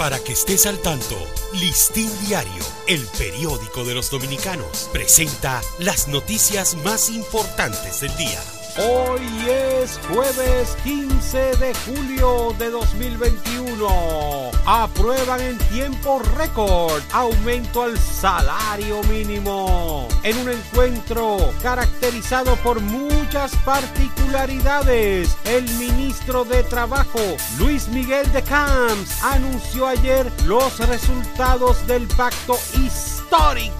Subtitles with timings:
[0.00, 1.14] Para que estés al tanto,
[1.52, 8.42] Listín Diario, el periódico de los dominicanos, presenta las noticias más importantes del día.
[8.78, 14.29] Hoy es jueves 15 de julio de 2021.
[14.72, 20.06] Aprueban en tiempo récord aumento al salario mínimo.
[20.22, 27.18] En un encuentro caracterizado por muchas particularidades, el ministro de Trabajo,
[27.58, 33.79] Luis Miguel de Camps, anunció ayer los resultados del pacto histórico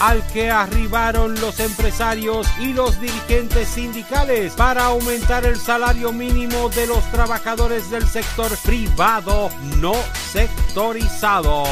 [0.00, 6.86] al que arribaron los empresarios y los dirigentes sindicales para aumentar el salario mínimo de
[6.86, 9.94] los trabajadores del sector privado no
[10.32, 11.64] sectorizado.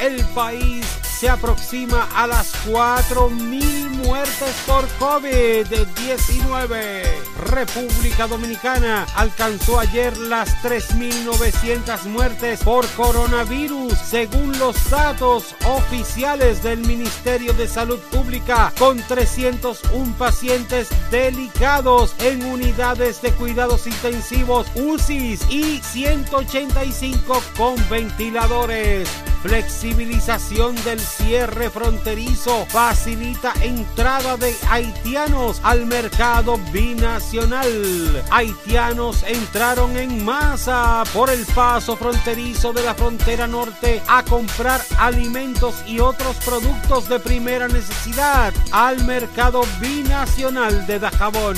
[0.00, 0.86] El país
[1.18, 7.02] se aproxima a las 4.000 muertes por COVID-19.
[7.50, 17.52] República Dominicana alcanzó ayer las 3.900 muertes por coronavirus, según los datos oficiales del Ministerio
[17.52, 27.42] de Salud Pública, con 301 pacientes delicados en unidades de cuidados intensivos UCIs y 185
[27.56, 29.08] con ventiladores.
[29.42, 38.24] Flexibilización del cierre fronterizo facilita entrada de haitianos al mercado binacional.
[38.30, 45.74] Haitianos entraron en masa por el paso fronterizo de la frontera norte a comprar alimentos
[45.86, 51.56] y otros productos de primera necesidad al mercado binacional de Dajabón.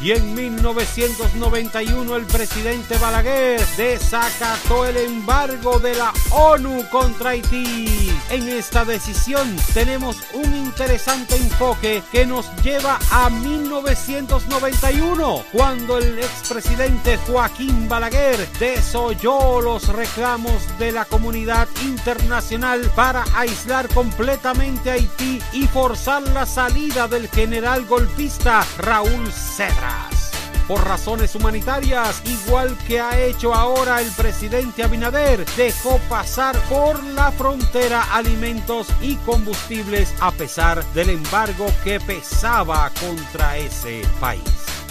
[0.00, 8.12] Y en 1991 el presidente Balaguer desacató el embargo de la ONU contra Haití.
[8.30, 17.18] En esta decisión tenemos un interesante enfoque que nos lleva a 1991, cuando el expresidente
[17.26, 25.66] Joaquín Balaguer desoyó los reclamos de la comunidad internacional para aislar completamente a Haití y
[25.66, 33.54] forzar la salida del general golpista Raúl Cedras por razones humanitarias, igual que ha hecho
[33.54, 41.10] ahora el presidente Abinader, dejó pasar por la frontera alimentos y combustibles a pesar del
[41.10, 44.42] embargo que pesaba contra ese país.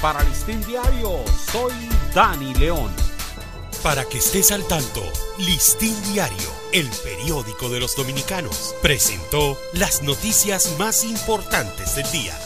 [0.02, 1.74] Para Listín Diario, soy
[2.14, 2.92] Dani León.
[3.84, 5.02] Para que estés al tanto,
[5.40, 12.38] Listín Diario, el periódico de los dominicanos, presentó las noticias más importantes del día.